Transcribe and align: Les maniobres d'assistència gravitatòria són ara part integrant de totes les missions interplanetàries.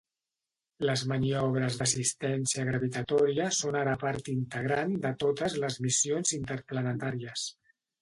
Les 0.89 1.03
maniobres 1.11 1.77
d'assistència 1.81 2.65
gravitatòria 2.71 3.51
són 3.59 3.79
ara 3.83 3.95
part 4.07 4.33
integrant 4.35 4.99
de 5.07 5.15
totes 5.27 5.63
les 5.67 5.81
missions 5.89 6.39
interplanetàries. 6.43 7.51